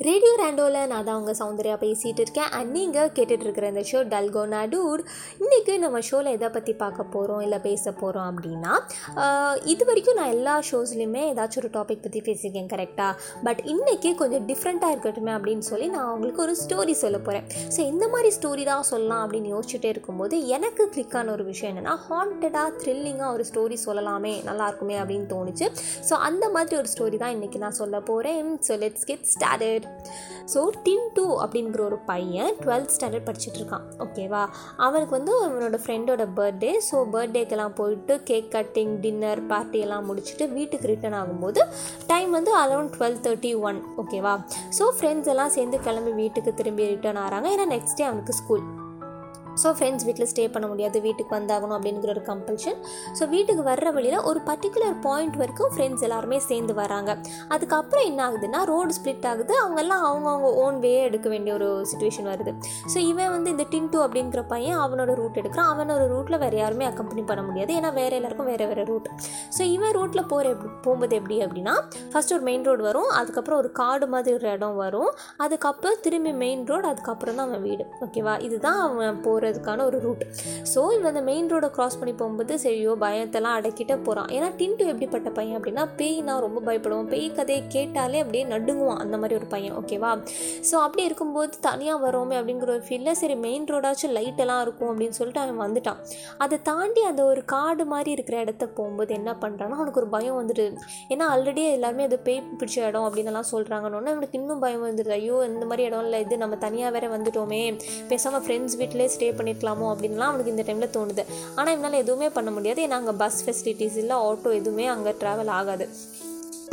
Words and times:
Radio 0.00 0.32
ரேண்டோவில் 0.40 0.86
நான் 0.90 1.06
தான் 1.06 1.14
அவங்க 1.14 1.32
சௌந்தர்யா 1.38 1.76
பேசிகிட்டு 1.84 2.22
இருக்கேன். 2.24 2.50
அண்ட் 2.56 2.70
நீங்கள் 2.70 3.08
கேட்டுட்டு 3.16 3.44
இருக்கிற 3.46 3.68
இந்த 3.68 3.80
ஷோ 3.80 4.00
டல்கோ 4.12 4.42
நடூட் 4.52 5.00
இன்றைக்கி 5.44 5.78
நம்ம 5.78 6.00
ஷோவில் 6.00 6.30
எதை 6.32 6.48
பற்றி 6.48 6.72
பார்க்க 6.74 7.04
போகிறோம் 7.14 7.40
இல்லை 7.40 7.58
பேச 7.58 7.92
போகிறோம் 7.92 8.28
அப்படின்னா 8.30 8.72
இது 9.64 9.84
வரைக்கும் 9.84 10.14
நான் 10.14 10.28
எல்லா 10.28 10.54
ஷோஸ்லையுமே 10.70 11.22
ஏதாச்சும் 11.32 11.62
ஒரு 11.62 11.70
டாபிக் 11.70 12.02
பற்றி 12.02 12.20
பேசியிருக்கேன் 12.20 12.70
கரெக்டாக 12.74 13.16
பட் 13.44 13.62
இன்றைக்கி 13.64 14.14
கொஞ்சம் 14.14 14.46
டிஃப்ரெண்ட்டாக 14.46 14.94
இருக்கட்டுமே 14.94 15.32
அப்படின்னு 15.38 15.58
சொல்லி 15.58 15.86
நான் 15.86 16.06
அவங்களுக்கு 16.06 16.42
ஒரு 16.42 16.56
ஸ்டோரி 16.62 16.90
சொல்ல 17.02 17.18
போகிறேன் 17.18 17.44
ஸோ 17.76 17.80
இந்த 17.86 18.08
மாதிரி 18.08 18.36
ஸ்டோரி 18.36 18.64
தான் 18.64 18.82
சொல்லலாம் 18.82 19.24
அப்படின்னு 19.24 19.50
யோசிச்சுட்டே 19.54 19.84
இருக்கும்போது 19.84 20.46
எனக்கு 20.46 20.88
கிளிக் 20.90 21.16
ஆன 21.16 21.32
ஒரு 21.32 21.44
விஷயம் 21.44 21.72
என்னென்னா 21.74 21.96
ஹாண்டடாக 22.08 22.70
த்ரில்லிங்காக 22.84 23.32
ஒரு 23.32 23.46
ஸ்டோரி 23.52 23.78
சொல்லலாமே 23.86 24.34
நல்லாயிருக்குமே 24.44 24.98
அப்படின்னு 25.00 25.28
தோணுச்சு. 25.34 25.68
ஸோ 26.10 26.12
அந்த 26.28 26.48
மாதிரி 26.48 26.76
ஒரு 26.76 26.88
ஸ்டோரி 26.98 27.16
தான் 27.16 27.36
இன்றைக்கி 27.40 27.58
நான் 27.58 27.78
சொல்ல 27.82 28.00
போகிறேன் 28.00 28.58
so 28.68 28.78
let's 28.78 29.06
get 29.06 29.28
started 29.34 29.86
so 30.52 30.60
டின் 30.84 31.08
டூ 31.14 31.24
அப்படிங்கிற 31.42 31.80
ஒரு 31.80 31.98
பையன் 32.06 32.52
டுவெல்த் 32.60 32.94
ஸ்டாண்டர்ட் 32.94 33.26
படிச்சுட்டு 33.26 33.58
இருக்கான் 33.60 33.84
ஓகேவா 33.98 34.42
அவனுக்கு 34.78 35.14
வந்து 35.16 35.32
அவனோட 35.40 35.78
ஃப்ரெண்டோட 35.82 36.24
பர்த்டே 36.36 36.72
ஸோ 36.88 36.98
பர்த்டேக்கெல்லாம் 37.12 37.74
போயிட்டு 37.74 38.16
கேக் 38.22 38.50
கட்டிங் 38.54 38.94
டின்னர் 39.00 39.42
பார்ட்டி 39.46 39.80
எல்லாம் 39.80 40.08
முடிச்சுட்டு 40.08 40.46
வீட்டுக்கு 40.52 40.86
ரிட்டர்ன் 40.86 41.18
ஆகும்போது 41.20 41.62
டைம் 42.06 42.30
வந்து 42.30 42.52
அரௌண்ட் 42.58 42.92
டுவெல் 42.96 43.20
தேர்ட்டி 43.22 43.52
ஒன் 43.62 43.80
ஓகேவா 43.98 44.34
ஸோ 44.78 44.86
ஃப்ரெண்ட்ஸ் 44.98 45.28
எல்லாம் 45.28 45.50
சேர்ந்து 45.50 45.78
கிளம்பி 45.80 46.14
வீட்டுக்கு 46.14 46.52
திரும்பி 46.54 46.86
ரிட்டர்ன் 46.86 47.22
ஆகிறாங்க 47.24 47.48
ஏன்னா 47.48 47.68
நெக்ஸ்ட் 47.68 47.98
டே 47.98 48.04
அவனுக்கு 48.04 48.34
ஸ்கூல் 48.34 48.64
ஸோ 49.62 49.70
ஃப்ரெண்ட்ஸ் 49.76 50.06
வீட்டில் 50.08 50.28
ஸ்டே 50.32 50.44
பண்ண 50.54 50.66
முடியாது. 50.72 50.96
வீட்டுக்கு 51.06 51.32
வந்தாகணும் 51.38 51.76
அப்படிங்கிற 51.78 52.10
ஒரு 52.16 52.22
கம்பல்ஷன் 52.30 52.78
ஸோ 53.18 53.28
வீட்டுக்கு 53.34 53.64
வர்ற 53.70 53.92
வழியில் 53.96 54.18
ஒரு 54.30 54.42
பர்டிகுலர் 54.50 54.96
பாயிண்ட் 55.06 55.36
வரைக்கும் 55.42 55.72
ஃப்ரெண்ட்ஸ் 55.74 56.04
எல்லாருமே 56.08 56.38
சேர்ந்து 56.48 56.74
வராங்க. 56.82 57.10
அதுக்கப்புறம் 57.56 58.06
என்ன 58.10 58.20
ஆகுதுன்னா 58.28 58.60
ரோடு 58.72 58.92
ஸ்ப்ளிட் 58.98 59.26
ஆகுது. 59.32 59.54
அவங்கெல்லாம் 59.62 60.04
அவங்கவுங்க 60.08 60.50
ஓன் 60.64 60.78
வே 60.84 60.92
எடுக்க 61.08 61.26
வேண்டிய 61.34 61.54
ஒரு 61.58 61.68
சுச்சுவேஷன் 61.90 62.28
வருது. 62.32 62.54
ஸோ 62.94 62.98
இவன் 63.10 63.32
வந்து 63.36 63.52
இந்த 63.54 63.66
டின்டூ 63.74 64.00
அப்படிங்கிற 64.06 64.42
பையன் 64.54 64.80
அவனோட 64.84 65.10
ரூட் 65.20 65.38
எடுக்கிறான். 65.42 65.70
அவனோட 65.74 66.02
ரூட்டில் 66.14 66.40
வேறு 66.44 66.56
யாருமே 66.62 66.86
அக்கம்பெனி 66.90 67.24
பண்ண 67.30 67.42
முடியாது. 67.48 67.72
ஏன்னா 67.78 67.92
வேறு 68.00 68.16
எல்லாருக்கும் 68.18 68.50
வேறு 68.52 68.66
வேறு 68.72 68.84
ரூட் 68.92 69.08
ஸோ 69.56 69.62
இவன் 69.74 69.94
ரூட்டில் 69.98 70.26
போகிற 70.32 70.48
எப்படி 70.54 70.72
போகும்போது 70.86 71.16
எப்படி 71.20 71.36
அப்படின்னா 71.44 71.74
ஃபஸ்ட் 72.12 72.34
ஒரு 72.36 72.44
மெயின் 72.48 72.66
ரோடு 72.68 72.82
வரும். 72.88 73.10
அதுக்கப்புறம் 73.20 73.60
ஒரு 73.62 73.70
காடு 73.80 74.06
மாதிரி 74.14 74.34
ஒரு 74.38 74.48
இடம் 74.54 74.78
வரும். 74.84 75.10
அதுக்கப்புறம் 75.44 75.98
திரும்பி 76.06 76.32
மெயின் 76.44 76.62
ரோடு 76.70 76.86
அதுக்கப்புறம் 76.92 77.36
தான் 77.38 77.48
அவன் 77.48 77.64
வீடு. 77.68 77.86
ஓகேவா 78.06 78.34
இதுதான் 78.46 78.80
அவன் 78.86 79.20
போகிற 79.26 79.47
போகிறதுக்கான 79.48 79.84
ஒரு 79.88 79.98
ரூட் 80.06 80.24
ஸோ 80.72 80.80
இவன் 80.94 81.10
அந்த 81.12 81.22
மெயின் 81.30 81.48
ரோடை 81.52 81.68
க்ராஸ் 81.76 81.98
பண்ணி 82.00 82.14
போகும்போது 82.20 82.54
சரியோ 82.64 82.92
பயத்தெல்லாம் 83.04 83.56
அடக்கிட்டே 83.58 83.96
போகிறான் 84.06 84.28
ஏன்னா 84.36 84.48
டின்ட்டு 84.60 84.88
எப்படிப்பட்ட 84.92 85.28
பையன் 85.38 85.56
அப்படின்னா 85.58 85.84
பேய்னா 86.00 86.34
ரொம்ப 86.46 86.58
பயப்படுவான். 86.68 87.08
பேய் 87.12 87.28
கதையை 87.38 87.62
கேட்டாலே 87.74 88.18
அப்படியே 88.22 88.44
நடுங்குவான். 88.54 89.00
அந்த 89.04 89.16
மாதிரி 89.20 89.36
ஒரு 89.40 89.48
பையன் 89.54 89.74
ஓகேவா 89.80 90.12
ஸோ 90.70 90.76
அப்படி 90.86 91.02
இருக்கும்போது 91.08 91.60
தனியாக 91.68 91.98
வரோமே 92.06 92.36
அப்படிங்கிற 92.40 92.70
ஒரு 92.76 92.84
ஃபீல்டில் 92.88 93.18
சரி 93.22 93.36
மெயின் 93.46 93.66
ரோடாச்சும் 93.72 94.14
லைட்டெல்லாம் 94.18 94.62
இருக்கும் 94.66 94.90
அப்படின்னு 94.92 95.16
சொல்லிட்டு 95.20 95.42
அவன் 95.44 95.60
வந்துட்டான். 95.64 96.00
அதை 96.44 96.56
தாண்டி 96.70 97.02
அந்த 97.10 97.22
ஒரு 97.30 97.42
காடு 97.54 97.84
மாதிரி 97.92 98.10
இருக்கிற 98.16 98.38
இடத்த 98.44 98.64
போகும்போது 98.78 99.12
என்ன 99.18 99.30
பண்ணுறான்னா 99.44 99.78
அவனுக்கு 99.80 100.02
ஒரு 100.02 100.10
பயம் 100.16 100.38
வந்துடுது 100.40 100.66
ஏன்னா 101.12 101.24
ஆல்ரெடி 101.34 101.62
எல்லாருமே 101.76 102.04
அது 102.08 102.18
பேய் 102.28 102.42
பிடிச்ச 102.60 102.76
இடம் 102.88 103.06
அப்படின்னு 103.08 103.32
எல்லாம் 103.32 103.48
சொல்கிறாங்கன்னு 103.52 104.12
அவனுக்கு 104.14 104.38
இன்னும் 104.40 104.62
பயம் 104.64 104.84
வந்துடுது 104.88 105.14
ஐயோ 105.18 105.36
இந்த 105.50 105.64
மாதிரி 105.70 105.82
இடம் 105.88 106.04
இல்லை 106.06 106.20
இது 106.24 106.34
நம்ம 106.44 106.56
தனியாக 106.66 106.92
வேற 106.96 107.06
வந்துட்டோமே. 107.16 107.62
பேசாமல் 108.12 108.42
ஃப்ரெண்ட்ஸ் 108.44 108.76
வீட்டிலே 108.80 109.06
ஸ்டே 109.14 109.28
பண்ணிருக்கலாமோ 109.38 109.88
அப்படின்லாம் 109.92 110.30
அவனுக்கு 110.30 110.54
இந்த 110.54 110.64
டைமில் 110.68 110.94
தோணுது. 110.96 111.24
ஆனால் 111.56 111.74
இவனால் 111.76 112.02
எதுவுமே 112.04 112.30
பண்ண 112.38 112.50
முடியாது. 112.56 112.82
ஏன்னா 112.86 113.00
அங்கே 113.02 113.16
பஸ் 113.24 113.42
ஃபெசிலிட்டிஸ் 113.44 113.98
இல்லை 114.04 114.16
ஆட்டோ 114.28 114.52
எதுவுமே 114.60 114.86
அங்கே 114.96 115.14
ட்ராவல் 115.22 115.52
ஆகாது. 115.60 115.86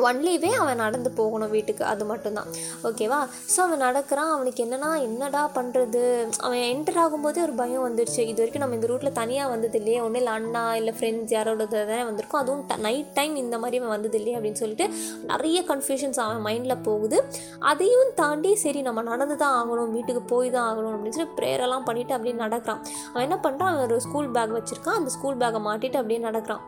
ஒன்லிவே 0.07 0.49
அவன் 0.61 0.81
நடந்து 0.83 1.09
போகணும் 1.19 1.51
வீட்டுக்கு. 1.55 1.83
அது 1.91 2.03
மட்டும்தான். 2.09 2.49
ஓகேவா 2.87 3.19
ஸோ 3.53 3.59
அவன் 3.65 3.83
நடக்கிறான். 3.85 4.31
அவனுக்கு 4.35 4.63
என்னன்னா 4.65 4.89
என்னடா 5.07 5.43
பண்ணுறது 5.57 6.01
அவன் 6.45 6.63
என்டர் 6.73 6.99
ஆகும்போதே 7.03 7.41
ஒரு 7.45 7.53
பயம் 7.61 7.85
வந்துடுச்சு 7.87 8.21
இது 8.31 8.39
வரைக்கும் 8.41 8.63
நம்ம 8.63 8.77
இந்த 8.79 8.89
ரூட்டில் 8.91 9.17
தனியாக 9.21 9.51
வந்தது 9.53 9.77
இல்லையே. 9.81 9.99
ஒன்றும் 10.05 10.21
இல்லை 10.21 10.33
அண்ணா 10.39 10.63
இல்லை 10.79 10.93
ஃப்ரெண்ட்ஸ் 10.97 11.35
யாரோட 11.37 11.65
தானே 11.75 12.03
வந்திருக்கும். 12.09 12.41
அதுவும் 12.43 12.83
நைட் 12.87 13.11
டைம் 13.19 13.35
இந்த 13.43 13.57
மாதிரி 13.63 13.79
அவன் 13.81 13.95
வந்தது 13.95 14.19
இல்லையே 14.21 14.37
அப்படின்னு 14.39 14.61
சொல்லிட்டு 14.63 14.87
நிறைய 15.31 15.61
கன்ஃபியூஷன்ஸ் 15.71 16.21
அவன் 16.25 16.45
மைண்டில் 16.49 16.83
போகுது. 16.89 17.19
அதையும் 17.71 18.13
தாண்டி 18.21 18.53
சரி 18.65 18.81
நம்ம 18.89 19.03
நடந்து 19.11 19.37
தான் 19.45 19.57
ஆகணும். 19.61 19.93
வீட்டுக்கு 19.97 20.23
போய் 20.33 20.53
தான் 20.57 20.67
ஆகணும் 20.69 20.93
அப்படின்னு 20.95 21.17
சொல்லி 21.19 21.35
ப்ரேயரெல்லாம் 21.41 21.87
பண்ணிவிட்டு 21.89 22.17
அப்படியே 22.17 22.37
நடக்கிறான். 22.45 22.81
அவன் 23.11 23.27
என்ன 23.27 23.39
பண்ணுறான் 23.47 23.71
அவன் 23.73 23.85
ஒரு 23.89 23.99
ஸ்கூல் 24.07 24.33
பேக் 24.37 24.57
வச்சுருக்கான். 24.59 24.99
அந்த 25.01 25.11
ஸ்கூல் 25.17 25.41
பேக்கை 25.43 25.61
மாட்டிட்டு 25.69 25.99
அப்படியே 26.01 26.21
நடக்கிறான். 26.29 26.63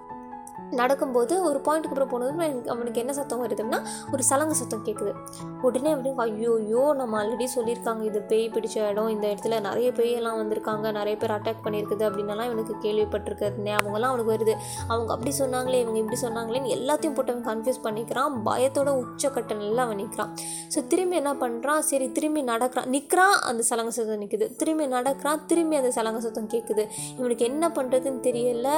நடக்கும்போது 0.82 1.34
ஒரு 1.50 1.60
பாயிண்ட்டுக்கு 1.66 1.96
அப்புறம் 1.96 2.12
போனதும் 2.14 2.44
எனக்கு 2.48 2.72
அவனுக்கு 2.74 3.02
என்ன 3.04 3.14
சத்தம் 3.20 3.44
வருதுன்னா 3.44 3.80
ஒரு 4.14 4.24
சலங்கு 4.30 4.56
சத்தம் 4.62 4.86
கேட்குது 4.88 5.14
உடனே 5.68 5.90
அப்படி 5.96 6.14
ஐயோ 6.26 6.54
ஐயோ 6.62 6.84
நம்ம 7.00 7.14
ஆல்ரெடி 7.22 7.46
சொல்லியிருக்காங்க. 7.56 8.02
இது 8.10 8.20
பேய் 8.32 8.46
பிடிச்ச 8.56 8.76
இடம். 8.90 9.10
இந்த 9.16 9.26
இடத்துல 9.32 9.60
நிறைய 9.68 9.88
பேயெல்லாம் 9.92 10.38
வந்திருக்காங்க. 10.42 10.92
நிறைய 10.92 11.16
பேர் 11.22 11.34
அட்டாக் 11.36 11.64
பண்ணியிருக்குது. 11.66 12.04
அப்படின்னலாம் 12.10 12.50
இவனுக்கு 12.50 12.74
கேள்விப்பட்டிருக்கிறதுனே 12.86 13.74
அவங்கலாம் 13.80 14.12
அவனுக்கு 14.12 14.34
வருது. 14.36 14.54
அவங்க 14.92 15.10
அப்படி 15.16 15.34
சொன்னாங்களே 15.40 15.80
இவங்க 15.84 16.00
இப்படி 16.04 16.20
சொன்னாங்களேன்னு 16.26 16.74
எல்லாத்தையும் 16.78 17.16
போட்டு 17.18 17.34
அவன் 17.34 17.48
கன்ஃபியூஸ் 17.50 17.82
பண்ணிக்கிறான். 17.88 18.36
பயத்தோட 18.50 18.90
உச்சக்கட்ட 19.04 19.56
நல்லா 19.64 19.84
அவன் 19.88 20.00
நிற்கிறான் 20.02 20.34
ஸோ 20.76 20.82
திரும்பி 20.94 21.16
என்ன 21.22 21.34
பண்ணுறான் 21.44 21.82
சரி 21.92 22.08
திரும்பி 22.18 22.42
நடக்கிறான். 22.52 22.90
நிற்கிறான் 22.96 23.36
அந்த 23.50 23.64
சலங்க 23.70 23.94
சத்தம் 23.98 24.22
நிற்குது 24.24 24.48
திரும்பி 24.62 24.88
நடக்கிறான் 24.98 25.42
திரும்பி 25.52 25.76
அந்த 25.82 25.92
சலங்க 25.98 26.22
சத்தம் 26.28 26.52
கேட்குது 26.56 26.86
இவனுக்கு 27.20 27.46
என்ன 27.52 27.72
பண்ணுறதுன்னு 27.78 28.22
தெரியல. 28.30 28.70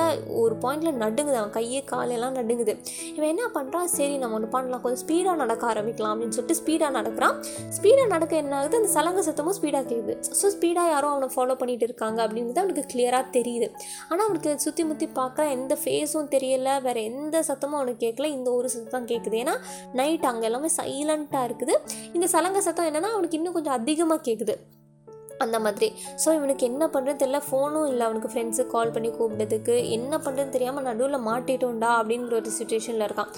ஒரு 0.44 0.56
பாயிண்டில் 0.66 1.02
நடுங்குது 1.04 1.40
அவன் 1.42 1.56
கையை 1.60 1.79
காலையெல்லாம் 1.92 2.36
நடுங்குது. 2.40 2.74
இவன் 3.18 3.30
என்ன 3.34 3.46
பண்ணுறான் 3.58 3.90
சரி 3.98 4.16
நம்ம 4.24 4.38
ஒன்று 4.38 4.50
பண்ணலாம். 4.56 4.82
கொஞ்சம் 4.86 5.02
ஸ்பீடாக 5.04 5.36
நடக்க 5.44 5.64
ஆரம்பிக்கலாம் 5.74 6.14
அப்படின்னு 6.14 6.36
சொல்லிட்டு 6.38 6.60
ஸ்பீடாக 6.62 6.92
நடக்கிறான். 7.00 7.36
ஸ்பீடாக 7.78 8.08
நடக்க 8.16 8.36
என்ன 8.44 8.56
ஆகுது? 8.60 8.78
அந்த 8.82 8.92
சலங்க 8.98 9.24
சத்தமும் 9.28 9.58
ஸ்பீடாக 9.60 9.86
கேட்குது 9.92 10.16
ஸோ 10.40 10.52
ஸ்பீடாக 10.56 10.94
யாரும் 10.94 11.14
அவனை 11.14 11.30
ஃபாலோ 11.36 11.58
பண்ணிட்டு 11.62 11.88
இருக்காங்க 11.90 12.20
அப்படிங்கிறது 12.26 12.64
அவனுக்கு 12.64 12.86
கிளியராக 12.94 13.26
தெரியுது. 13.38 13.70
ஆனால் 14.10 14.26
அவனுக்கு 14.28 14.54
சுற்றி 14.66 14.86
முற்றி 14.90 15.10
பார்க்க 15.20 15.48
எந்த 15.58 15.74
ஃபேஸும் 15.84 16.32
தெரியல. 16.36 16.70
வேறு 16.88 17.04
எந்த 17.12 17.44
சத்தமும் 17.52 17.80
அவனுக்கு 17.82 18.04
கேட்கல 18.06 18.30
இந்த 18.38 18.50
ஒரு 18.58 18.70
சத்தம் 18.76 19.08
கேட்குது 19.14 19.38
ஏன்னா 19.44 19.56
நைட் 20.00 20.28
அங்கே 20.32 20.48
எல்லாமே 20.52 20.72
சைலண்ட்டாக 20.80 21.48
இருக்குது. 21.50 21.78
இந்த 22.18 22.28
சலங்க 22.36 22.62
சத்தம் 22.68 22.90
என்னென்னா 22.92 23.14
அவனுக்கு 23.16 23.40
இன்னும் 23.42 23.58
கொஞ்சம் 23.60 23.78
அதிகமாக 23.80 24.22
கேட்குது 24.28 24.56
அந்த 25.46 25.58
மாதிரி. 25.66 25.88
ஸோ 26.24 26.30
இவனுக்கு 26.38 26.64
என்ன 26.72 26.84
பண்ணுறது 26.94 27.20
தெரியல. 27.24 27.42
ஃபோனும் 27.50 27.88
இல்லை. 27.92 28.04
அவனுக்கு 28.08 28.32
ஃப்ரெண்ட்ஸுக்கு 28.34 28.74
கால் 28.76 28.94
பண்ணி 28.96 29.10
கூப்பிட்டதுக்கு 29.18 29.76
என்ன 29.98 30.14
பண்ணுறதுன்னு 30.26 30.56
தெரியாமல் 30.56 30.86
நடுவில் 30.90 31.20
மாட்டிட்டோம்டா 31.30 31.92
அப்படிங்கிற 32.00 32.36
ஒரு 32.42 32.52
சுச்சுவேஷனில் 32.60 33.06
இருக்கான். 33.08 33.32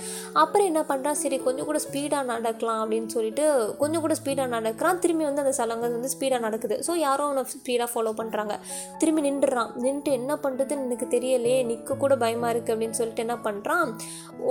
அப்புறம் 0.43 0.67
என்ன 0.71 0.83
பண்ணுறான் 0.91 1.19
சரி 1.23 1.39
கொஞ்சம் 1.47 1.67
கூட 1.69 1.81
ஸ்பீடாக 1.87 2.25
நடக்கலாம் 2.33 2.81
அப்படின்னு 2.83 3.11
சொல்லிட்டு 3.15 3.45
கொஞ்சம் 3.81 4.03
கூட 4.05 4.15
ஸ்பீடாக 4.21 4.53
நடக்கிறான். 4.55 4.99
திரும்பி 5.05 5.25
வந்து 5.29 5.43
அந்த 5.45 5.53
சலங்கை 5.59 5.89
வந்து 5.97 6.11
ஸ்பீடாக 6.15 6.41
நடக்குது. 6.47 6.77
ஸோ 6.87 6.95
யாரும் 7.05 7.27
அவனை 7.29 7.43
ஸ்பீடாக 7.55 7.89
ஃபாலோ 7.93 8.13
பண்ணுறாங்க 8.21 8.55
திரும்பி 9.01 9.21
நின்றுறான். 9.27 9.71
நின்றுட்டு 9.85 10.11
என்ன 10.19 10.31
பண்ணுறதுன்னு 10.45 10.87
எனக்கு 10.89 11.07
தெரியலையே. 11.15 11.59
நிற்க 11.71 11.99
கூட 12.03 12.13
பயமாக 12.25 12.53
இருக்குது 12.53 12.75
அப்படின்னு 12.75 12.99
சொல்லிட்டு 13.01 13.25
என்ன 13.25 13.37
பண்ணுறான் 13.47 13.85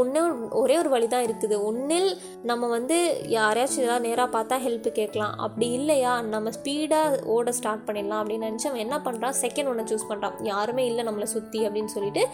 ஒன்றே 0.00 0.22
ஒரே 0.62 0.76
ஒரு 0.82 0.90
வழி 0.94 1.06
தான் 1.14 1.26
இருக்குது. 1.28 1.56
ஒன்றில் 1.70 2.10
நம்ம 2.50 2.68
வந்து 2.76 2.96
யாரையாச்சும் 3.38 3.84
ஏதாவது 3.86 4.06
நேராக 4.08 4.28
பார்த்தா 4.36 4.56
ஹெல்ப் 4.66 4.88
கேட்கலாம். 4.98 5.34
அப்படி 5.46 5.66
இல்லையா? 5.78 6.12
நம்ம 6.34 6.50
ஸ்பீடாக 6.56 7.18
ஓட 7.40 7.52
ஸ்டார்ட் 7.58 7.84
பண்ணிடலாம் 7.86 8.20
அப்படின்னு 8.22 8.48
நினச்சி 8.48 8.68
அவன் 8.70 8.84
என்ன 8.84 8.96
பண்ணுறான் 9.04 9.36
செகண்ட் 9.42 9.70
ஒன்று 9.72 9.90
சூஸ் 9.90 10.08
பண்ணுறான் 10.10 10.38
யாருமே 10.52 10.86
இல்லை 10.86 11.04
நம்மளை 11.08 11.28
சுற்றி 11.34 11.60
அப்படின்னு 11.68 11.92
சொல்லிட்டு 11.96 12.24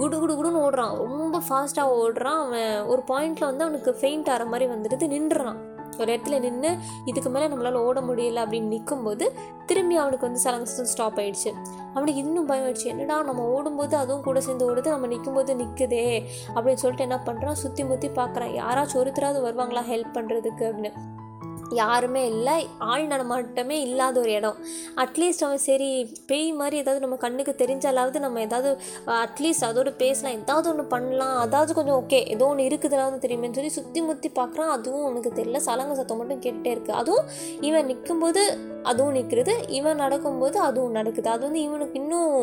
குடு 0.00 0.18
குடு 0.18 0.34
குடுன்னு 0.38 0.62
ஓடுறான். 0.66 0.96
ரொம்ப 1.04 1.42
ஃபாஸ்ட்டாக 1.48 1.94
ஓடுறான். 2.02 2.42
அவன் 2.46 2.82
ஒரு 2.92 3.02
பாயிண்டில் 3.08 3.48
வந்து 3.50 3.66
அவனுக்கு 3.66 3.92
ஃபெயிண்ட் 4.00 4.30
ஆகிற 4.34 4.44
மாதிரி 4.52 4.66
வந்துடுது. 4.74 5.06
நின்றுறான். 5.16 5.62
ஒரு 6.00 6.10
இடத்துல 6.12 6.38
நின்று 6.44 6.70
இதுக்கு 7.10 7.30
மேலே 7.30 7.46
நம்மளால் 7.52 7.78
ஓட 7.88 7.98
முடியல 8.08 8.40
அப்படின்னு 8.44 8.72
நிற்கும்போது 8.72 9.26
திரும்பி 9.68 9.96
அவனுக்கு 10.02 10.26
வந்து 10.26 10.42
சலங்கசம் 10.44 10.90
ஸ்டாப் 10.92 11.18
ஆயிடுச்சு. 11.18 11.50
அவனுக்கு 11.94 12.20
இன்னும் 12.24 12.48
பயம் 12.50 12.66
ஆயிடுச்சு. 12.66 12.90
என்னடா 12.92 13.16
நம்ம 13.22 13.44
ஓடும்போது 13.56 13.94
அதுவும் 13.96 14.26
கூட 14.26 14.40
சேர்ந்து 14.46 14.68
ஓடுது 14.70 14.94
நம்ம 14.94 15.06
நிற்கும்போது 15.06 15.54
நிற்குதே 15.62 16.04
அப்படின்னு 16.54 16.82
சொல்லிட்டு 16.84 17.06
என்ன 17.08 17.18
பண்ணுறான் 17.26 17.62
சுற்றி 17.64 17.84
முற்றி 17.84 18.10
பார்க்குறான் 18.20 18.54
யாராச்சும் 18.62 19.02
ஒருத்தராவது 19.02 19.40
வருவாங்களா 19.46 19.84
ஹெல்ப் 19.92 20.16
பண்ணுறதுக்கு 20.18 20.66
அப்படின்னு. 20.70 20.92
யாருமே 21.72 22.22
இல்லை. 22.32 22.56
ஆள் 22.90 23.04
நடமாட்டமே 23.12 23.76
இல்லாத 23.86 24.20
ஒரு 24.20 24.32
இடம். 24.38 24.58
அட்லீஸ்ட் 25.04 25.44
அவன் 25.46 25.64
சரி 25.66 25.90
பேய் 26.30 26.50
மாதிரி 26.60 26.76
ஏதாவது 26.82 27.04
நம்ம 27.04 27.16
கண்ணுக்கு 27.24 27.54
தெரிஞ்சாலாவது 27.62 28.18
நம்ம 28.26 28.40
ஏதாவது 28.40 28.70
அட்லீஸ்ட் 29.24 29.66
அதோடு 29.68 29.92
பேசலாம். 30.04 30.36
ஏதாவது 30.40 30.68
ஒன்று 30.72 30.84
பண்ணலாம். 30.94 31.36
அதாவது 31.46 31.74
கொஞ்சம் 31.78 31.98
ஓகே 32.02 32.20
ஏதோ 32.34 32.46
ஒன்று 32.52 32.68
இருக்குதுனாவது 32.70 33.24
தெரியுமேன்னு 33.24 33.58
சொல்லி 33.60 33.72
சுற்றி 33.78 34.02
முற்றி 34.08 34.30
பார்க்குறான். 34.40 34.72
அதுவும் 34.76 35.06
உனக்கு 35.10 35.32
தெரியல. 35.40 35.60
சலங்க 35.68 35.96
சத்தம் 36.00 36.20
மட்டும் 36.22 36.42
கேட்டுட்டே 36.46 36.72
இருக்குது 36.76 36.98
அதுவும் 37.02 37.28
இவன் 37.70 37.90
நிற்கும்போது 37.92 38.44
அதுவும் 38.90 39.14
நிற்கிறது 39.18 39.54
இவன் 39.76 40.00
நடக்கும்போது 40.02 40.56
அதுவும் 40.66 40.96
நடக்குது. 40.96 41.28
அது 41.30 41.42
வந்து 41.46 41.60
இவனுக்கு 41.68 41.96
இன்னும் 42.00 42.34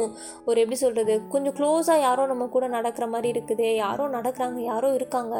ஒரு 0.49 0.57
எப்படி 0.63 0.77
சொல்கிறது 0.81 1.13
கொஞ்சம் 1.33 1.55
க்ளோஸாக 1.59 2.03
யாரோ 2.07 2.23
நம்ம 2.31 2.47
கூட 2.55 2.65
நடக்கிற 2.67 3.05
மாதிரி 3.13 3.29
இருக்குது. 3.33 3.67
யாரோ 3.83 4.05
நடக்கிறாங்க 4.17 4.59
யாரோ 4.71 4.89
இருக்காங்க. 4.97 5.35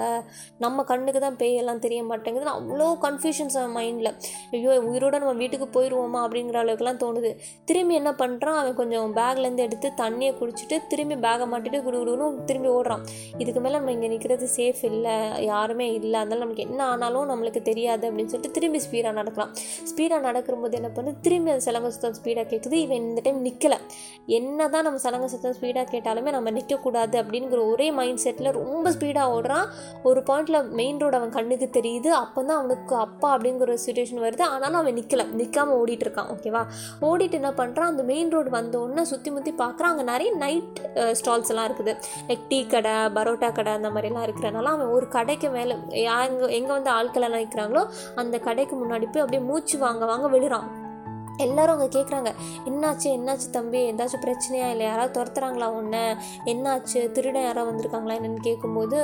நம்ம 0.65 0.83
கண்ணுக்கு 0.91 1.21
தான் 1.25 1.39
பேய் 1.41 1.59
எல்லாம் 1.63 1.81
தெரிய 1.86 2.03
மாட்டேங்குதுன்னு 2.12 2.56
அவ்வளோ 2.59 2.88
கன்ஃபியூஷன்ஸ் 3.06 3.57
மைண்டில் 3.78 4.12
ஐயோ 4.58 4.72
உயிரோட 4.90 5.16
நம்ம 5.24 5.34
வீட்டுக்கு 5.42 5.68
போயிடுவோமா 5.75 6.20
அப்படிங்கிற 6.25 6.58
அளவுக்குலாம் 6.64 7.00
தோணுது. 7.04 7.31
திரும்பி 7.70 7.94
என்ன 8.02 8.12
பண்ணுறான் 8.22 8.60
அவன் 8.62 8.78
கொஞ்சம் 8.81 9.14
பேக்லேருந்து 9.20 9.66
எடுத்து 9.68 9.92
தண்ணியை 10.02 10.31
குடிச்சிட்டு 10.40 10.78
திரும்பி 10.92 11.18
பேகை 11.25 11.48
மாட்டிட்டு 11.54 11.81
குடுகுடுன்னு 11.88 12.28
திரும்பி 12.50 12.70
ஓடுறான். 12.78 13.04
இதுக்கு 13.42 13.62
மேலே 13.66 13.75
நம்ம 13.80 13.94
இங்கே 13.98 14.12
நிற்கிறது 14.14 14.48
சேஃப் 14.58 14.84
இல்லை 14.92 15.16
யாருமே 15.52 15.88
இல்லை. 16.00 16.18
அதனால 16.24 16.42
நமக்கு 16.46 16.66
என்ன 16.68 16.81
ஆனாலும் 16.92 17.30
நம்மளுக்கு 17.31 17.64
தெரியாது 17.70 18.04
அப்படின்னு 18.10 18.31
சொல்லிட்டு 18.34 18.56
திரும்பி 18.60 18.81
ஸ்பீடாக 18.86 19.16
நடக்கலாம் 19.20 19.52
ஸ்பீடாக 19.92 20.22
நடக்கும்போது 20.28 20.78
என்ன 20.81 20.92
பண்ணு 20.98 21.14
திரும்பி 21.28 21.52
அந்த 21.54 21.66
சலங்க 21.68 21.90
சுத்தம் 21.96 22.18
ஸ்பீடாக 22.20 22.48
கேட்குது 22.54 22.78
இவன் 22.86 23.08
இந்த 23.10 23.22
டைம் 23.25 23.40
நிற்கலை 23.48 23.80
என்ன 24.38 24.68
தான் 24.74 24.86
நம்ம 24.88 25.00
சலங்க 25.06 25.28
சுத்தம் 25.34 25.56
ஸ்பீடாக 25.58 25.88
கேட்டாலுமே 25.94 26.31
நம்ம 26.36 26.52
நிற்கக்கூடாது 26.58 27.16
அப்படிங்கிற 27.22 27.60
ஒரே 27.72 27.88
மைண்ட் 28.00 28.22
செட்டில் 28.25 28.52
ரொம்ப 28.60 28.92
ஸ்பீடாக 28.96 29.36
ஓடுறான். 29.36 29.68
ஒரு 30.10 30.20
பாயிண்டில் 30.30 30.70
மெயின் 30.80 31.00
ரோடு 31.02 31.18
அவன் 31.20 31.34
கண்ணுக்கு 31.38 31.68
தெரியுது. 31.78 32.10
அப்போ 32.24 32.40
தான் 32.50 32.60
அவனுக்கு 32.62 32.96
அப்பா 33.06 33.28
அப்படிங்கிற 33.36 33.62
ஒரு 33.65 33.74
சுச்சுவேஷன் 33.86 34.24
வருது. 34.25 34.44
ஆனாலும் 34.54 34.80
அவன் 34.81 34.98
நிற்கல 35.00 35.25
நிற்காம 35.39 35.75
ஓடிட்டு 35.81 36.06
இருக்கான். 36.07 36.30
ஓகேவா 36.36 36.63
ஓடிட்டு 37.10 37.39
என்ன 37.42 37.51
பண்ணுறான் 37.62 37.92
அந்த 37.92 38.06
மெயின் 38.12 38.31
ரோடு 38.36 38.50
வந்த 38.57 38.75
உடனே 38.83 39.06
சுற்றி 39.13 39.31
முற்றி 39.36 39.54
பார்க்குறான் 39.63 39.92
அங்கே 39.94 40.06
நிறைய 40.12 40.31
நைட் 40.44 40.80
ஸ்டால்ஸ் 41.21 41.51
எல்லாம் 41.54 41.69
இருக்குது. 41.69 41.95
லைக் 42.30 42.45
டீ 42.54 42.62
கடை 42.75 42.95
பரோட்டா 43.18 43.51
கடை 43.60 43.74
அந்த 43.80 43.92
மாதிரிலாம் 43.95 44.27
இருக்கிறனால 44.27 44.71
அவன் 44.75 44.94
ஒரு 44.98 45.07
கடைக்கு 45.18 45.50
மேலே 45.57 45.75
எங்கே 46.19 46.54
எங்கே 46.60 46.74
வந்து 46.77 46.92
ஆட்கள் 46.98 47.27
எல்லாம் 47.27 47.44
நிற்கிறாங்களோ 47.44 47.83
அந்த 48.24 48.38
கடைக்கு 48.48 48.77
முன்னாடி 48.83 49.07
போய் 49.12 49.25
அப்படியே 49.25 49.44
மூச்சு 49.50 49.77
வாங்க 49.86 50.06
வாங்க 50.13 50.27
விழுறான். 50.38 50.69
எல்லாரும் 51.38 51.80
அங்கே 51.80 52.00
கேட்குறாங்க 52.00 52.30
என்னாச்சு? 52.69 53.07
என்னாச்சு 53.18 53.47
தம்பி? 53.51 53.80
ஏதாச்சும் 53.91 54.24
பிரச்சனையா? 54.25 54.68
இல்லை 54.74 54.85
யாராவது 54.85 55.13
துரத்துறாங்களா 55.18 55.68
உன்னை? 55.80 56.03
என்னாச்சு? 56.45 57.12
திருடன் 57.12 57.44
யாராவது 57.44 57.69
வந்திருக்காங்களா? 57.71 58.18
என்னென்னு 58.19 58.41
கேட்கும்போது 58.41 58.97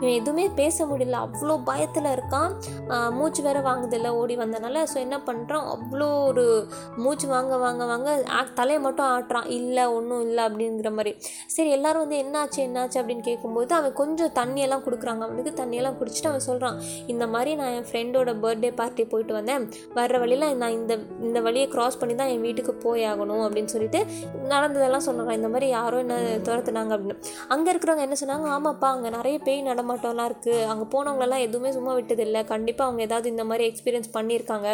இவன் 0.00 0.16
எதுவுமே 0.20 0.48
பேச 0.48 0.86
முடியல. 0.86 1.18
அவ்வளோ 1.26 1.56
பயத்தில் 1.64 2.10
இருக்கான். 2.16 2.50
மூச்சு 3.10 3.42
வேற 3.42 3.60
வாங்குதில்ல 3.60 4.08
ஓடி 4.08 4.36
வந்தனால. 4.36 4.84
ஸோ 4.92 4.94
என்ன 4.94 5.18
பண்ணுறான் 5.26 5.66
அவ்வளோ 5.74 6.26
ஒரு 6.26 6.68
மூச்சு 6.96 7.28
வாங்க 7.28 7.56
வாங்க 7.56 7.84
வாங்க 7.84 8.10
தலையை 8.54 8.82
மட்டும் 8.82 9.06
ஆட்டுறான். 9.06 9.50
இல்லை 9.58 9.86
ஒன்றும் 9.86 10.20
இல்லை 10.20 10.44
அப்படிங்கிற 10.44 10.92
மாதிரி. 10.92 11.14
சரி 11.46 11.70
எல்லாரும் 11.70 12.04
வந்து 12.04 12.18
என்னாச்சு? 12.24 12.60
என்னாச்சு? 12.68 12.98
அப்படின்னு 13.02 13.26
கேட்கும்போது 13.30 13.74
அவன் 13.74 13.92
கொஞ்சம் 13.92 14.34
தண்ணியெல்லாம் 14.40 14.84
கொடுக்குறாங்க. 14.86 15.22
அவனுக்கு 15.28 15.54
தண்ணியெல்லாம் 15.62 15.98
குடிச்சிட்டு 16.00 16.30
அவன் 16.32 16.46
சொல்கிறான் 16.48 16.80
இந்த 17.06 17.26
மாதிரி 17.26 17.54
நான் 17.54 17.74
என் 17.78 17.88
ஃப்ரெண்டோட 17.90 18.30
பர்த்டே 18.44 18.72
பார்ட்டி 18.82 19.04
போயிட்டு 19.04 19.32
வந்தேன். 19.32 19.66
வர்ற 19.98 20.18
வழியில் 20.24 20.56
நான் 20.62 20.76
இந்த 20.80 20.94
இந்த 21.26 21.40
வழியை 21.40 21.68
க்ராஸ் 21.74 21.98
பண்ணி 22.00 22.14
தான் 22.20 22.30
என் 22.34 22.44
வீட்டுக்கு 22.46 22.72
போய் 22.84 23.04
ஆகணும் 23.12 23.44
அப்படின்னு 23.46 23.72
சொல்லிட்டு 23.74 24.00
நடந்ததெல்லாம் 24.52 25.06
சொன்னாங்க. 25.08 25.34
இந்த 25.40 25.50
மாதிரி 25.54 25.68
யாரோ 25.76 25.98
என்ன 26.04 26.16
துரத்துனாங்க 26.48 26.94
அப்படின்னு. 26.96 27.18
அங்கே 27.54 27.70
இருக்கிறவங்க 27.72 28.06
என்ன 28.08 28.18
சொன்னாங்க? 28.22 28.48
ஆமாப்பா 28.56 28.90
அங்கே 28.96 29.12
நிறைய 29.18 29.38
பேய் 29.46 29.68
நடமாட்டம்லாம் 29.70 30.30
இருக்குது 30.32 30.66
அங்கே 30.72 30.86
போனவங்களெல்லாம் 30.96 31.46
எதுவுமே 31.48 31.72
சும்மா 31.78 31.94
விட்டதில்லை. 32.00 32.42
கண்டிப்பாக 32.52 32.88
அவங்க 32.88 33.02
ஏதாவது 33.08 33.32
இந்த 33.34 33.46
மாதிரி 33.52 33.66
எக்ஸ்பீரியன்ஸ் 33.70 34.14
பண்ணியிருக்காங்க 34.18 34.68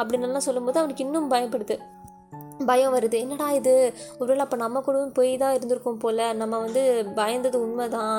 அப்படின்னு 0.00 0.28
எல்லாம் 0.30 0.48
சொல்லும்போது 0.48 0.80
அவனுக்கு 0.82 1.06
இன்னும் 1.08 1.30
பயப்படுது. 1.36 1.76
பயம் 2.70 2.94
வருது. 2.96 3.16
என்னடா 3.24 3.48
இது? 3.60 3.74
ஒருவேளை 4.20 4.42
அப்போ 4.46 4.58
நம்ம 4.64 4.82
கூடவும் 4.86 5.14
போய் 5.18 5.32
தான் 5.42 5.54
இருந்திருக்கோம் 5.58 6.00
போல். 6.04 6.22
நம்ம 6.40 6.54
வந்து 6.64 6.82
பயந்தது 7.20 7.56
உண்மை 7.64 7.86
தான் 7.96 8.14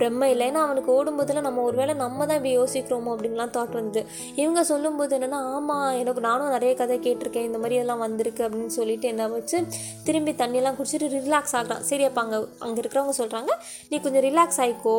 பிரம்ம 0.00 0.28
இல்லை. 0.34 0.44
ஏன்னா 0.50 0.62
அவனுக்கு 0.66 0.90
ஓடும்போதெல்லாம் 0.98 1.48
நம்ம 1.48 1.62
ஒருவேளை 1.68 1.94
நம்ம 2.04 2.26
தான் 2.28 2.38
இப்படி 2.40 2.54
யோசிக்கிறோமோ 2.60 3.12
அப்படின்லாம் 3.14 3.54
தாட் 3.56 3.76
வந்தது. 3.80 4.02
இவங்க 4.42 4.64
சொல்லும்போது 4.72 5.16
என்னென்னா 5.18 5.40
ஆமாம் 5.54 5.88
எனக்கு 6.02 6.22
நானும் 6.28 6.54
நிறைய 6.56 6.72
கதை 6.82 6.98
கேட்டிருக்கேன். 7.06 7.48
இந்த 7.50 7.60
மாதிரி 7.64 7.78
எல்லாம் 7.84 8.02
வந்திருக்கு 8.06 8.44
அப்படின்னு 8.48 8.74
சொல்லிட்டு 8.78 9.08
என்ன 9.12 9.28
வச்சு 9.36 9.58
திரும்பி 10.08 10.34
தண்ணியெல்லாம் 10.42 10.78
குடிச்சிட்டு 10.78 11.08
ரிலாக்ஸ் 11.16 11.54
ஆகிறான். 11.58 11.82
சரி 11.90 12.04
அப்போ 12.08 12.22
அங்கே 12.24 12.38
அங்கே 12.66 12.78
இருக்கிறவங்க 12.82 13.14
சொல்கிறாங்க 13.20 13.52
நீ 13.90 13.96
கொஞ்சம் 14.06 14.24
ரிலாக்ஸ் 14.28 14.60
ஆகிக்கோ 14.64 14.96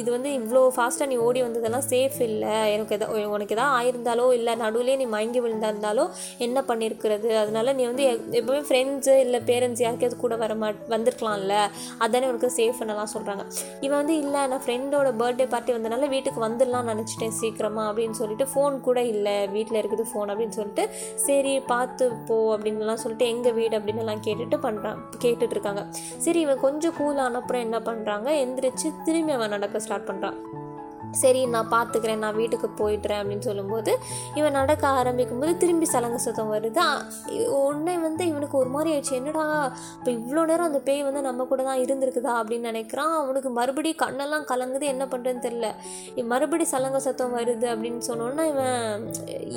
இது 0.00 0.08
வந்து 0.16 0.30
இவ்வளோ 0.40 0.62
ஃபாஸ்ட்டாக 0.76 1.08
நீ 1.10 1.16
ஓடி 1.26 1.40
வந்ததெல்லாம் 1.46 1.86
சேஃப் 1.92 2.18
இல்லை. 2.28 2.54
எனக்கு 2.74 2.94
எதா 2.96 3.06
உனக்கு 3.36 3.54
எதாவது 3.56 3.74
ஆயிருந்தாலோ 3.78 4.26
இல்லை 4.38 4.52
நடுவிலே 4.62 4.94
நீ 5.00 5.06
மயங்கி 5.14 5.40
விழுந்திருந்தாலோ 5.44 6.04
என்ன 6.46 6.58
பண்ணியிருக்கிறது? 6.70 7.30
அதனால 7.42 7.72
நீ 7.78 7.82
வந்து 7.90 7.93
எ- 8.02 8.20
எப்பவுமே 8.32 8.64
ஃப்ரெண்ட்ஸு 8.68 9.16
இல்லை 9.18 9.40
பேரண்ட்ஸ் 9.40 9.82
யாருக்காவது 9.82 10.16
கூட 10.16 10.36
வர 10.36 10.54
மாட் 10.54 10.76
வந்திருக்கலாம்ல 10.88 11.68
அதானே 11.98 12.26
உனக்கு 12.26 12.50
பண்ணலாம் 12.78 13.08
சொல்கிறாங்க 13.14 13.44
இவன் 13.80 13.96
வந்து 13.96 14.16
இல்லை 14.16 14.46
நான் 14.46 14.60
ஃப்ரெண்டோட 14.66 15.16
பர்த்டே 15.18 15.48
பார்ட்டி 15.48 15.72
வந்தனால 15.72 16.08
வீட்டுக்கு 16.08 16.48
வந்துடலாம் 16.48 16.88
நினச்சிட்டேன் 16.88 17.30
சீக்கிரமாக 17.30 17.92
அப்படின்னு 17.92 18.10
சொல்லிட்டு 18.10 18.44
ஃபோன் 18.54 18.80
கூட 18.80 19.02
இல்லை. 19.02 19.46
வீட்டில் 19.46 19.82
இருக்குது 19.82 20.02
ஃபோன் 20.02 20.26
அப்படின்னு 20.26 20.48
சொல்லிட்டு 20.48 20.90
சரி 21.14 21.60
பார்த்து 21.60 22.12
போ 22.26 22.58
அப்படின்லாம் 22.58 22.94
சொல்லிட்டு 22.94 23.28
எங்கள் 23.28 23.52
வீடு? 23.52 23.78
அப்படின்னுலாம் 23.78 24.20
கேட்டுட்டு 24.24 24.58
பண்ணுறான் 24.62 24.98
கேட்டுட்ருக்காங்க 25.22 25.90
சரி 26.18 26.40
இவன் 26.40 26.60
கொஞ்சம் 26.60 26.94
கூல் 26.96 27.16
ஆனப்புறம் 27.16 27.60
என்ன 27.60 27.78
பண்ணுறாங்க 27.78 28.30
எந்திரிச்சு 28.44 29.04
திரும்பி 29.04 29.32
அவன் 29.32 29.50
நடக்க 29.50 29.78
ஸ்டார்ட் 29.78 30.10
பண்ணுறான் 30.10 30.63
சரி 31.22 31.46
நான் 31.46 31.70
பார்த்துக்கிறேன் 31.74 32.22
நான் 32.24 32.38
வீட்டுக்கு 32.40 32.68
போயிடுறேன் 32.80 33.20
அப்படின்னு 33.22 33.46
சொல்லும்போது 33.48 33.92
இவன் 34.34 34.52
நடக்க 34.52 34.86
ஆரம்பிக்கும் 34.86 35.38
போது 35.38 35.56
திரும்பி 35.56 35.86
சலங்க 35.86 36.18
சுத்தம் 36.18 36.52
வருது. 36.54 36.84
உடனே 37.60 37.98
வந்து 37.98 38.26
இவனுக்கு 38.26 38.56
ஒரு 38.58 38.68
மாதிரி 38.68 38.90
ஆயிடுச்சு. 38.94 39.12
என்னடா 39.12 39.44
இப்போ 39.98 40.10
இவ்வளோ 40.10 40.44
நேரம் 40.44 40.66
அந்த 40.66 40.78
பேய் 40.78 41.02
வந்து 41.02 41.20
நம்ம 41.20 41.44
கூட 41.44 41.62
தான் 41.62 41.82
இருந்திருக்குதா 41.84 42.34
அப்படின்னு 42.40 42.70
நினைக்கிறான். 42.70 43.14
அவனுக்கு 43.22 43.50
மறுபடியும் 43.50 44.02
கண்ணெல்லாம் 44.04 44.48
கலங்குது. 44.52 44.80
என்ன 44.80 45.06
பண்ணுறதுன்னு 45.06 45.46
தெரில 45.48 45.70
மறுபடி 46.32 46.64
சலங்க 46.64 46.98
சத்தம் 46.98 47.36
வருது 47.36 47.66
அப்படின்னு 47.74 48.02
சொன்னோன்னா 48.08 48.44
இவன் 48.44 49.08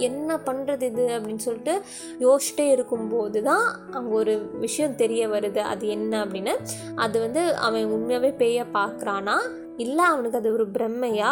என்ன 0.09 0.39
பண்ணுறது 0.45 0.81
இது? 0.81 1.05
அப்படின்னு 1.17 1.45
சொல்லிட்டு 1.47 1.75
யோசிச்சுட்டே 2.19 2.67
இருக்கும்போது 2.69 3.43
தான் 3.43 3.65
அங்கே 3.91 4.13
ஒரு 4.13 4.49
விஷயம் 4.59 4.95
தெரிய 4.95 5.23
வருது. 5.27 5.57
அது 5.73 5.87
என்ன 5.87 6.25
அப்படின்னு. 6.25 6.55
அது 6.95 7.19
வந்து 7.19 7.55
அவன் 7.55 7.93
உண்மையாகவே 7.97 8.31
பேயை 8.43 8.65
பார்க்குறானா 8.73 9.37
இல்லை 9.85 10.05
அவனுக்கு 10.13 10.39
அது 10.41 10.49
ஒரு 10.57 10.65
பிரம்மையா? 10.75 11.29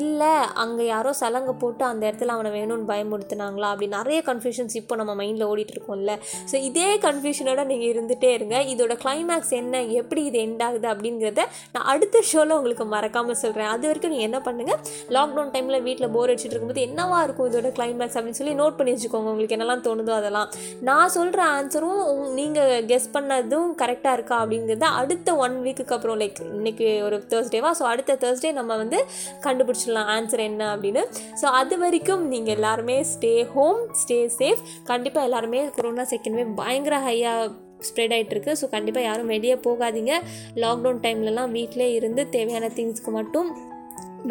இல்லை 0.00 0.32
அங்கே 0.64 0.84
யாரோ 0.86 1.12
சலங்கை 1.20 1.54
போட்டு 1.62 1.84
அந்த 1.90 2.02
இடத்துல 2.08 2.34
அவனை 2.36 2.50
வேணும்னு 2.58 2.86
பயமுறுத்துனாங்களா? 2.92 3.68
அப்படி 3.72 3.88
நிறைய 3.96 4.18
கன்ஃபியூஷன்ஸ் 4.30 4.76
இப்போ 4.80 4.94
நம்ம 5.00 5.12
மைண்டில் 5.20 5.46
ஓடிட்டு 5.50 5.74
இருக்கோம்ல. 5.76 6.14
ஸோ 6.50 6.56
இதே 6.68 6.88
கன்ஃபியூஷனோட 7.06 7.64
நீங்கள் 7.70 7.90
இருந்துகிட்டே 7.94 8.30
இருங்க. 8.38 8.56
இதோட 8.72 8.96
கிளைமேக்ஸ் 9.04 9.52
என்ன? 9.60 9.82
எப்படி 10.00 10.24
இது 10.30 10.40
எண்ட் 10.46 10.64
ஆகுது? 10.68 10.88
அப்படிங்கிறத 10.94 11.44
நான் 11.76 11.88
அடுத்த 11.92 12.22
ஷோவில் 12.30 12.56
உங்களுக்கு 12.58 12.86
மறக்காமல் 12.94 13.40
சொல்கிறேன் 13.42 13.70
அது 13.74 13.84
வரைக்கும் 13.90 14.14
நீங்கள் 14.14 14.28
என்ன 14.30 14.40
பண்ணுங்கள் 14.48 14.80
லாக்டவுன் 15.16 15.52
டைமில் 15.54 15.82
வீட்டில் 15.88 16.12
போர் 16.16 16.32
அடிச்சிட்டு 16.32 16.54
இருக்கும்போது 16.54 16.84
என்னவா 16.88 17.20
இருக்கும் 17.26 17.48
இதோட 17.50 17.70
கிளைமேக்ஸ் 17.78 18.18
அப்படின்னு 18.18 18.40
சொல்லி 18.40 18.54
நோட் 18.62 18.78
பண்ணி 18.78 18.94
வச்சுக்கோங்க. 18.94 19.30
உங்களுக்கு 19.34 19.56
என்னெல்லாம் 19.58 19.84
தோணுதோ 19.88 20.14
அதெல்லாம். 20.20 20.50
நான் 20.90 21.14
சொல்கிற 21.18 21.42
ஆன்சரும் 21.56 22.02
நீங்கள் 22.40 22.84
கெஸ் 22.90 23.08
பண்ணதும் 23.16 23.70
கரெக்டாக 23.82 24.16
இருக்கா 24.18 24.36
அப்படிங்கிறத 24.42 24.88
அடுத்த 25.00 25.36
ஒன் 25.44 25.56
வீக்குக்கு 25.66 25.96
அப்புறம் 25.98 26.20
லைக் 26.24 26.40
இன்னைக்கு 26.58 26.88
ஒரு 27.08 27.18
தேர்ஸ்டேவா 27.32 27.72
ஸோ 27.80 27.83
ஸோ 27.84 27.88
அடுத்த 27.92 28.18
தேர்ஸ்டே 28.22 28.50
நம்ம 28.58 28.72
வந்து 28.82 28.98
கண்டுபிடிச்சிடலாம். 29.46 30.10
ஆன்சர் 30.14 30.42
என்ன 30.50 30.62
அப்படின்னு. 30.74 31.02
ஸோ 31.40 31.46
அது 31.58 31.74
வரைக்கும் 31.82 32.22
நீங்கள் 32.32 32.54
எல்லாருமே 32.54 32.96
ஸ்டே 33.10 33.32
ஹோம் 33.54 33.80
ஸ்டே 34.02 34.18
சேஃப் 34.38 34.62
கண்டிப்பாக 34.90 35.28
எல்லாருமே 35.28 35.60
கொரோனா 35.76 36.04
செகண்ட் 36.12 36.38
வேவ் 36.38 36.52
பயங்கர 36.62 36.98
ஹையாக 37.06 37.50
ஸ்ப்ரெட் 37.88 38.14
ஆகிட்டு 38.16 38.34
இருக்கு 38.34 38.52
ஸோ 38.60 38.66
கண்டிப்பாக 38.74 39.06
யாரும் 39.06 39.32
வெளியே 39.34 39.56
போகாதீங்க. 39.66 40.12
லாக்டவுன் 40.62 41.00
டைம்லலாம் 41.06 41.54
வீட்டிலே 41.58 41.88
இருந்து 41.98 42.24
தேவையான 42.36 42.70
திங்ஸ்க்கு 42.78 43.12
மட்டும் 43.20 43.48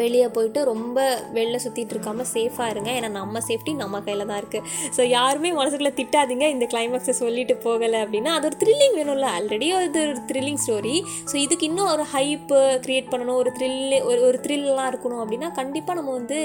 வெளியே 0.01 0.27
போயிட்டு 0.35 0.59
ரொம்ப 0.71 0.97
வெளில 1.37 1.57
சுற்றிட்டு 1.63 1.93
இருக்காமல் 1.95 2.29
சேஃபாக 2.33 2.67
இருங்க. 2.73 2.89
ஏன்னா 2.99 3.09
நம்ம 3.19 3.41
சேஃப்டி 3.47 3.73
நம்ம 3.81 4.01
கையில் 4.07 4.25
தான் 4.31 4.39
இருக்குது 4.41 4.67
ஸோ 4.97 5.01
யாருமே 5.17 5.51
மனசுக்குள்ளே 5.59 5.93
திட்டாதீங்க. 5.99 6.47
இந்த 6.55 6.67
கிளைமேக்ஸை 6.73 7.15
சொல்லிட்டு 7.21 7.55
போகலை 7.65 7.99
அப்படின்னா 8.05 8.33
அது 8.37 8.47
ஒரு 8.49 8.57
த்ரில்லிங் 8.63 8.95
வேணும்ல. 8.99 9.27
ஆல்ரெடி 9.37 9.69
அது 9.79 10.01
ஒரு 10.13 10.21
த்ரில்லிங் 10.31 10.61
ஸ்டோரி 10.65 10.95
ஸோ 11.31 11.35
இதுக்கு 11.45 11.67
இன்னும் 11.69 11.91
ஒரு 11.95 12.05
ஹைப்பு 12.15 12.59
க்ரியேட் 12.87 13.11
பண்ணணும். 13.13 13.39
ஒரு 13.43 13.53
த்ரில் 13.59 13.95
ஒரு 14.09 14.19
ஒரு 14.29 14.39
த்ரில்லாம் 14.45 14.89
இருக்கணும் 14.91 15.21
அப்படின்னா 15.23 15.49
கண்டிப்பாக 15.59 15.97
நம்ம 15.99 16.13
வந்து 16.19 16.39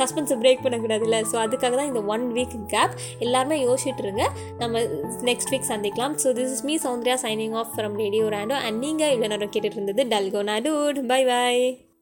சஸ்பென்ஸை 0.00 0.38
பிரேக் 0.44 0.64
பண்ணக்கூடாதுல்ல. 0.66 1.20
ஸோ 1.32 1.38
அதுக்காக 1.44 1.74
தான் 1.80 1.90
இந்த 1.92 2.04
ஒன் 2.14 2.26
வீக் 2.38 2.56
கேப் 2.74 2.96
எல்லாருமே 3.26 3.58
யோசிச்சுட்டு 3.66 4.04
இருங்க. 4.06 4.24
நம்ம 4.62 4.84
நெக்ஸ்ட் 5.30 5.52
வீக் 5.54 5.70
சந்திக்கலாம். 5.72 6.16
So 6.24 6.30
this 6.40 6.54
is 6.56 6.64
me 6.70 6.76
Soundarya 6.86 7.18
signing 7.26 7.58
off 7.62 7.74
from 7.76 7.96
Radio 8.04 8.26
Rando 8.38 8.58
and 8.66 8.78
நீங்கள் 8.86 9.14
இவ்வளோ 9.16 9.30
நேரம் 9.34 9.54
கேட்டுட்டு 9.54 9.78
இருந்தது 9.80 10.10
டல்கோ 10.14 10.42
நாடு 10.50 10.72
பை 11.12 11.22
பை 11.30 11.54